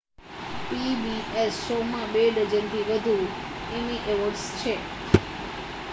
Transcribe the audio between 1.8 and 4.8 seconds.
માં બે ડઝન થી વધુ એમી અવોર્ડ્સ છે